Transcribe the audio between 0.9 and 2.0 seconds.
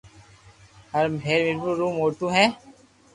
ھير مير پور خاص رو